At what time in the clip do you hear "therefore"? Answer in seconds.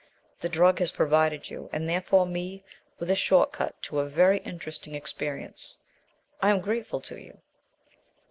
1.87-2.25